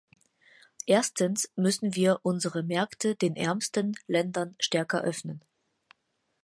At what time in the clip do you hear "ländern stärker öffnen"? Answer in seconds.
4.07-5.43